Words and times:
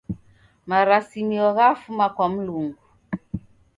Marasimio 0.69 1.47
ghafuma 1.57 2.05
kwa 2.15 2.27
Mlungu. 2.33 2.83